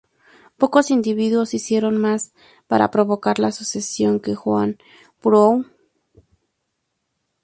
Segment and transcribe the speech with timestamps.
[0.57, 2.33] Pocos individuos hicieron más
[2.65, 4.79] para provocar la secesión que John
[5.21, 5.69] Brown.